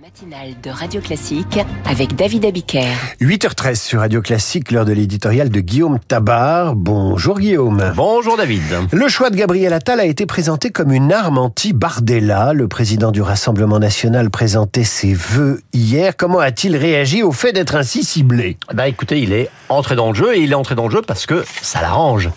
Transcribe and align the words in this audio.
matinale 0.00 0.54
de 0.62 0.70
Radio 0.70 1.00
Classique 1.00 1.58
avec 1.84 2.14
David 2.14 2.44
Abiker. 2.44 2.86
8h13 3.20 3.74
sur 3.74 4.00
Radio 4.00 4.22
Classique, 4.22 4.70
l'heure 4.70 4.84
de 4.84 4.92
l'éditorial 4.92 5.48
de 5.48 5.58
Guillaume 5.58 5.98
Tabar. 5.98 6.76
Bonjour 6.76 7.40
Guillaume. 7.40 7.92
Bonjour 7.96 8.36
David. 8.36 8.62
Le 8.92 9.08
choix 9.08 9.30
de 9.30 9.36
Gabriel 9.36 9.72
Attal 9.72 9.98
a 9.98 10.04
été 10.04 10.24
présenté 10.24 10.70
comme 10.70 10.92
une 10.92 11.12
arme 11.12 11.38
anti-Bardella. 11.38 12.52
Le 12.52 12.68
président 12.68 13.10
du 13.10 13.22
Rassemblement 13.22 13.80
national 13.80 14.30
présentait 14.30 14.84
ses 14.84 15.14
vœux 15.14 15.62
hier. 15.72 16.16
Comment 16.16 16.38
a-t-il 16.38 16.76
réagi 16.76 17.24
au 17.24 17.32
fait 17.32 17.52
d'être 17.52 17.74
ainsi 17.74 18.04
ciblé? 18.04 18.56
Bah 18.72 18.86
écoutez, 18.86 19.20
il 19.20 19.32
est 19.32 19.50
entré 19.68 19.96
dans 19.96 20.10
le 20.10 20.14
jeu 20.14 20.36
et 20.36 20.40
il 20.40 20.52
est 20.52 20.56
entré 20.56 20.76
dans 20.76 20.84
le 20.84 20.92
jeu 20.92 21.02
parce 21.02 21.26
que 21.26 21.44
ça 21.60 21.80
l'arrange. 21.80 22.30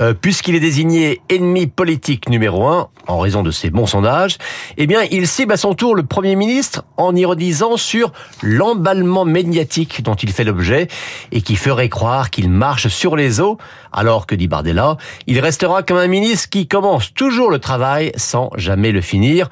Euh, 0.00 0.14
Puisqu'il 0.14 0.56
est 0.56 0.60
désigné 0.60 1.20
ennemi 1.28 1.68
politique 1.68 2.28
numéro 2.28 2.66
un 2.66 2.88
en 3.06 3.18
raison 3.18 3.42
de 3.42 3.50
ses 3.50 3.70
bons 3.70 3.86
sondages, 3.86 4.38
eh 4.78 4.86
bien 4.86 5.02
il 5.10 5.28
cible 5.28 5.52
à 5.52 5.56
son 5.58 5.74
tour 5.74 5.94
le 5.94 6.02
Premier 6.02 6.36
ministre 6.36 6.84
en 6.96 7.03
ironisant 7.12 7.76
sur 7.76 8.12
l'emballement 8.42 9.24
médiatique 9.24 10.02
dont 10.02 10.14
il 10.14 10.32
fait 10.32 10.44
l'objet 10.44 10.88
et 11.32 11.42
qui 11.42 11.56
ferait 11.56 11.88
croire 11.88 12.30
qu'il 12.30 12.48
marche 12.48 12.88
sur 12.88 13.16
les 13.16 13.40
eaux, 13.40 13.58
alors 13.92 14.26
que, 14.26 14.34
dit 14.34 14.48
Bardella, 14.48 14.96
il 15.26 15.40
restera 15.40 15.82
comme 15.82 15.98
un 15.98 16.06
ministre 16.06 16.48
qui 16.48 16.68
commence 16.68 17.12
toujours 17.12 17.50
le 17.50 17.58
travail 17.58 18.12
sans 18.16 18.50
jamais 18.56 18.92
le 18.92 19.00
finir, 19.00 19.48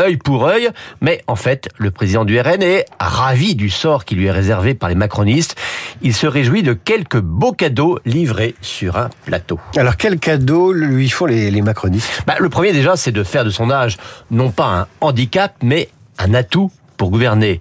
œil 0.00 0.16
pour 0.16 0.46
œil, 0.46 0.70
mais 1.00 1.22
en 1.26 1.36
fait, 1.36 1.68
le 1.78 1.90
président 1.90 2.24
du 2.24 2.38
RN 2.38 2.62
est 2.62 2.86
ravi 2.98 3.54
du 3.54 3.70
sort 3.70 4.04
qui 4.04 4.14
lui 4.14 4.26
est 4.26 4.32
réservé 4.32 4.74
par 4.74 4.88
les 4.88 4.94
macronistes. 4.94 5.56
Il 6.02 6.14
se 6.14 6.26
réjouit 6.26 6.62
de 6.62 6.72
quelques 6.72 7.20
beaux 7.20 7.52
cadeaux 7.52 7.98
livrés 8.04 8.54
sur 8.60 8.96
un 8.96 9.10
plateau. 9.24 9.60
Alors 9.76 9.96
quel 9.96 10.18
cadeau 10.18 10.72
lui 10.72 11.08
font 11.08 11.26
les, 11.26 11.50
les 11.50 11.62
macronistes? 11.62 12.22
Bah, 12.26 12.34
le 12.40 12.48
premier 12.48 12.72
déjà, 12.72 12.96
c'est 12.96 13.12
de 13.12 13.22
faire 13.22 13.44
de 13.44 13.50
son 13.50 13.70
âge 13.70 13.96
non 14.30 14.50
pas 14.50 14.66
un 14.66 14.86
handicap, 15.00 15.54
mais 15.62 15.88
un 16.18 16.34
atout 16.34 16.70
pour 16.96 17.10
gouverner. 17.10 17.60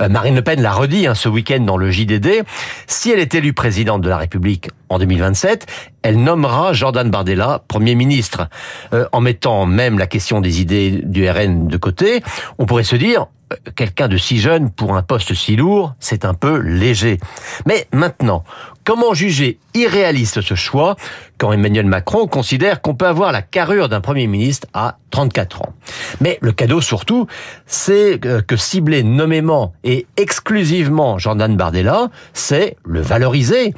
Euh, 0.00 0.08
Marine 0.08 0.34
Le 0.34 0.42
Pen 0.42 0.60
l'a 0.60 0.72
redit 0.72 1.06
hein, 1.06 1.14
ce 1.14 1.28
week-end 1.28 1.60
dans 1.60 1.76
le 1.76 1.90
JDD. 1.90 2.44
Si 2.86 3.10
elle 3.10 3.18
est 3.20 3.34
élue 3.34 3.52
présidente 3.52 4.02
de 4.02 4.08
la 4.08 4.16
République 4.16 4.70
en 4.88 4.98
2027, 4.98 5.66
elle 6.02 6.22
nommera 6.22 6.72
Jordan 6.72 7.10
Bardella 7.10 7.62
Premier 7.68 7.94
ministre. 7.94 8.48
Euh, 8.92 9.06
en 9.12 9.20
mettant 9.20 9.66
même 9.66 9.98
la 9.98 10.06
question 10.06 10.40
des 10.40 10.60
idées 10.60 11.00
du 11.04 11.28
RN 11.28 11.68
de 11.68 11.76
côté, 11.76 12.22
on 12.58 12.66
pourrait 12.66 12.84
se 12.84 12.96
dire, 12.96 13.26
euh, 13.52 13.56
quelqu'un 13.76 14.08
de 14.08 14.16
si 14.16 14.38
jeune 14.38 14.70
pour 14.70 14.96
un 14.96 15.02
poste 15.02 15.34
si 15.34 15.56
lourd, 15.56 15.94
c'est 16.00 16.24
un 16.24 16.34
peu 16.34 16.58
léger. 16.58 17.18
Mais 17.66 17.86
maintenant, 17.92 18.44
comment 18.84 19.14
juger 19.14 19.58
irréaliste 19.74 20.40
ce 20.40 20.54
choix 20.54 20.96
quand 21.38 21.52
Emmanuel 21.52 21.86
Macron 21.86 22.26
considère 22.26 22.80
qu'on 22.80 22.94
peut 22.94 23.06
avoir 23.06 23.32
la 23.32 23.42
carrure 23.42 23.88
d'un 23.88 24.00
Premier 24.00 24.26
ministre 24.26 24.66
à 24.74 24.98
34 25.10 25.62
ans? 25.62 25.74
Mais 26.20 26.38
le 26.40 26.52
cadeau 26.52 26.80
surtout, 26.80 27.26
c'est 27.66 28.20
que 28.20 28.56
cibler 28.56 29.02
nommément 29.02 29.72
et 29.84 30.06
exclusivement 30.16 31.18
Jordan 31.18 31.56
Bardella, 31.56 32.10
c'est 32.32 32.76
le 32.84 33.00
valoriser. 33.00 33.74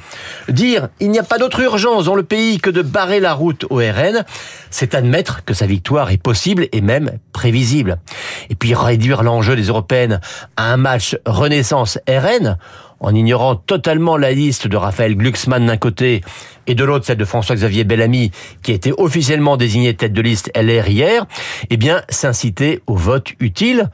Dire 0.49 0.89
il 0.99 1.11
n'y 1.11 1.19
a 1.19 1.23
pas 1.23 1.37
d'autre 1.37 1.59
urgence 1.59 2.05
dans 2.05 2.15
le 2.15 2.23
pays 2.23 2.59
que 2.59 2.69
de 2.69 2.81
barrer 2.81 3.19
la 3.19 3.33
route 3.33 3.65
au 3.69 3.77
RN, 3.77 4.25
c'est 4.69 4.95
admettre 4.95 5.43
que 5.45 5.53
sa 5.53 5.65
victoire 5.65 6.11
est 6.11 6.21
possible 6.21 6.67
et 6.71 6.81
même 6.81 7.19
prévisible. 7.31 7.99
Et 8.49 8.55
puis 8.55 8.73
réduire 8.73 9.23
l'enjeu 9.23 9.55
des 9.55 9.67
européennes 9.67 10.19
à 10.57 10.73
un 10.73 10.77
match 10.77 11.17
Renaissance 11.25 11.99
RN, 12.07 12.57
en 12.99 13.13
ignorant 13.13 13.55
totalement 13.55 14.17
la 14.17 14.31
liste 14.31 14.67
de 14.67 14.77
Raphaël 14.77 15.15
Glucksmann 15.15 15.65
d'un 15.65 15.77
côté 15.77 16.21
et 16.67 16.75
de 16.75 16.83
l'autre 16.83 17.05
celle 17.05 17.17
de 17.17 17.25
François-Xavier 17.25 17.83
Bellamy, 17.83 18.31
qui 18.63 18.71
a 18.71 18.75
été 18.75 18.93
officiellement 18.97 19.57
désigné 19.57 19.93
tête 19.93 20.13
de 20.13 20.21
liste 20.21 20.51
LR 20.55 20.87
hier, 20.87 21.25
eh 21.69 21.77
bien, 21.77 22.01
s'inciter 22.09 22.81
au 22.87 22.95
vote 22.95 23.33
utile. 23.39 23.89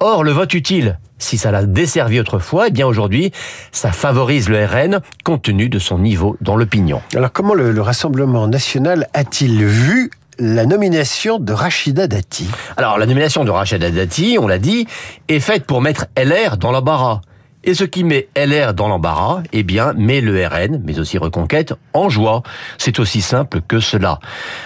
Or, 0.00 0.24
le 0.24 0.32
vote 0.32 0.54
utile, 0.54 0.98
si 1.18 1.38
ça 1.38 1.50
l'a 1.50 1.64
desservi 1.64 2.18
autrefois, 2.20 2.68
eh 2.68 2.70
bien 2.70 2.86
aujourd'hui, 2.86 3.32
ça 3.72 3.92
favorise 3.92 4.48
le 4.48 4.64
RN 4.64 5.00
compte 5.24 5.42
tenu 5.42 5.68
de 5.68 5.78
son 5.78 5.98
niveau 5.98 6.36
dans 6.40 6.56
l'opinion. 6.56 7.02
Alors 7.14 7.32
comment 7.32 7.54
le, 7.54 7.72
le 7.72 7.82
Rassemblement 7.82 8.48
national 8.48 9.08
a-t-il 9.14 9.64
vu 9.64 10.10
la 10.38 10.66
nomination 10.66 11.38
de 11.38 11.52
Rachida 11.52 12.06
Dati 12.06 12.46
Alors, 12.76 12.98
la 12.98 13.06
nomination 13.06 13.44
de 13.44 13.50
Rachida 13.50 13.90
Dati, 13.90 14.38
on 14.40 14.46
l'a 14.46 14.58
dit, 14.58 14.86
est 15.28 15.40
faite 15.40 15.64
pour 15.64 15.80
mettre 15.80 16.06
LR 16.16 16.56
dans 16.56 16.70
l'embarras. 16.70 17.20
Et 17.68 17.74
ce 17.74 17.84
qui 17.84 18.02
met 18.02 18.28
LR 18.34 18.72
dans 18.72 18.88
l'embarras, 18.88 19.42
eh 19.52 19.62
bien, 19.62 19.92
met 19.92 20.22
le 20.22 20.42
RN, 20.46 20.80
mais 20.86 20.98
aussi 20.98 21.18
Reconquête, 21.18 21.74
en 21.92 22.08
joie. 22.08 22.42
C'est 22.78 22.98
aussi 22.98 23.20
simple 23.20 23.60
que 23.60 23.78
cela. 23.78 24.20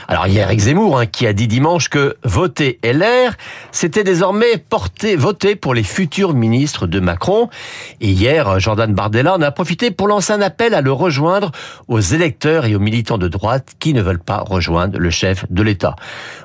Alors, 0.07 0.29
hier, 0.29 0.47
Eric 0.47 0.61
Zemmour, 0.61 1.01
hein, 1.01 1.07
qui 1.07 1.27
a 1.27 1.33
dit 1.33 1.49
dimanche 1.49 1.89
que 1.89 2.17
voter 2.23 2.79
LR, 2.85 3.33
c'était 3.73 4.05
désormais 4.05 4.57
porter, 4.57 5.17
voter 5.17 5.57
pour 5.57 5.75
les 5.75 5.83
futurs 5.83 6.33
ministres 6.33 6.87
de 6.87 7.01
Macron. 7.01 7.49
Et 8.01 8.11
hier, 8.11 8.61
Jordan 8.61 8.95
Bardella 8.95 9.35
en 9.35 9.43
a 9.43 9.51
profité 9.51 9.91
pour 9.91 10.07
lancer 10.07 10.33
un 10.33 10.41
appel 10.41 10.73
à 10.73 10.81
le 10.81 10.93
rejoindre 10.93 11.51
aux 11.89 11.99
électeurs 11.99 12.67
et 12.67 12.77
aux 12.77 12.81
militants 12.81 13.19
de 13.19 13.27
droite 13.27 13.71
qui 13.81 13.95
ne 13.95 14.03
veulent 14.03 14.23
pas 14.23 14.45
rejoindre 14.47 15.01
le 15.01 15.11
chef 15.11 15.45
de 15.51 15.65
l'État. 15.65 15.97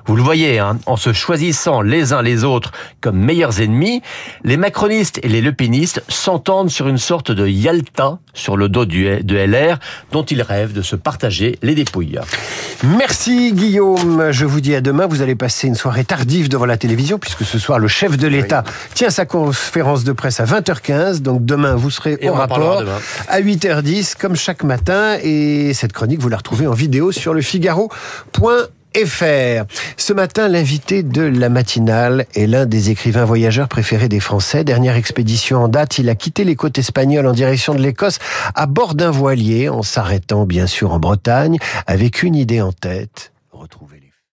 Vous 0.07 0.15
le 0.15 0.23
voyez, 0.23 0.57
hein, 0.57 0.79
en 0.87 0.95
se 0.95 1.13
choisissant 1.13 1.81
les 1.81 2.13
uns 2.13 2.23
les 2.23 2.43
autres 2.43 2.71
comme 2.99 3.19
meilleurs 3.19 3.61
ennemis, 3.61 4.01
les 4.43 4.57
macronistes 4.57 5.19
et 5.21 5.27
les 5.27 5.41
lepénistes 5.41 6.01
s'entendent 6.47 6.69
sur 6.69 6.87
une 6.87 6.97
sorte 6.97 7.29
de 7.29 7.45
Yalta 7.45 8.19
sur 8.33 8.55
le 8.55 8.69
dos 8.69 8.85
du, 8.85 9.21
de 9.21 9.35
LR 9.35 9.79
dont 10.13 10.23
ils 10.23 10.41
rêvent 10.41 10.71
de 10.71 10.81
se 10.81 10.95
partager 10.95 11.59
les 11.61 11.75
dépouilles. 11.75 12.21
Merci 12.97 13.51
Guillaume. 13.51 14.31
Je 14.31 14.45
vous 14.45 14.61
dis 14.61 14.73
à 14.73 14.79
demain. 14.79 15.07
Vous 15.07 15.21
allez 15.21 15.35
passer 15.35 15.67
une 15.67 15.75
soirée 15.75 16.05
tardive 16.05 16.47
devant 16.47 16.65
la 16.65 16.77
télévision 16.77 17.19
puisque 17.19 17.43
ce 17.43 17.59
soir 17.59 17.79
le 17.79 17.89
chef 17.89 18.17
de 18.17 18.29
l'État 18.29 18.63
oui. 18.65 18.71
tient 18.93 19.09
sa 19.09 19.25
conférence 19.25 20.05
de 20.05 20.13
presse 20.13 20.39
à 20.39 20.45
20h15. 20.45 21.19
Donc 21.19 21.43
demain 21.43 21.75
vous 21.75 21.89
serez 21.89 22.17
Et 22.21 22.29
au 22.29 22.33
rapport 22.33 22.81
à 23.27 23.41
8h10 23.41 24.15
comme 24.17 24.37
chaque 24.37 24.63
matin. 24.63 25.17
Et 25.21 25.73
cette 25.73 25.91
chronique 25.91 26.21
vous 26.21 26.29
la 26.29 26.37
retrouvez 26.37 26.65
en 26.65 26.73
vidéo 26.73 27.11
sur 27.11 27.33
le 27.33 27.41
Figaro.fr. 29.05 29.65
Ce 29.97 30.13
matin, 30.13 30.47
l'invité 30.47 31.03
de 31.03 31.21
la 31.21 31.49
matinale 31.49 32.25
est 32.35 32.47
l'un 32.47 32.65
des 32.65 32.89
écrivains 32.89 33.25
voyageurs 33.25 33.67
préférés 33.67 34.09
des 34.09 34.19
Français. 34.19 34.63
Dernière 34.63 34.95
expédition 34.95 35.63
en 35.63 35.67
date, 35.67 35.99
il 35.99 36.09
a 36.09 36.15
quitté 36.15 36.43
les 36.43 36.55
côtes 36.55 36.77
espagnoles 36.77 37.27
en 37.27 37.33
direction 37.33 37.75
de 37.75 37.81
l'Écosse 37.81 38.19
à 38.55 38.65
bord 38.65 38.95
d'un 38.95 39.11
voilier 39.11 39.69
en 39.69 39.83
s'arrêtant 39.83 40.45
bien 40.45 40.67
sûr 40.67 40.93
en 40.93 40.99
Bretagne 40.99 41.57
avec 41.85 42.23
une 42.23 42.35
idée 42.35 42.61
en 42.61 42.71
tête. 42.71 43.31